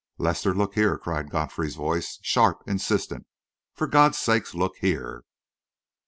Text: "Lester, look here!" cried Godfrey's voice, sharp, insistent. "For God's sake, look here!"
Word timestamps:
"Lester, 0.17 0.55
look 0.55 0.73
here!" 0.73 0.97
cried 0.97 1.29
Godfrey's 1.29 1.75
voice, 1.75 2.17
sharp, 2.23 2.63
insistent. 2.65 3.27
"For 3.75 3.85
God's 3.85 4.17
sake, 4.17 4.51
look 4.55 4.77
here!" 4.77 5.25